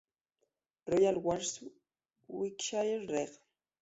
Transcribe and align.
Royal 0.87 1.19
Warwickshire 2.29 3.05
Reg. 3.07 3.31